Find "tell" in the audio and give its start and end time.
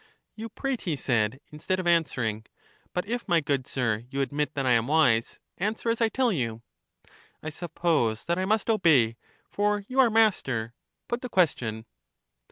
6.09-6.31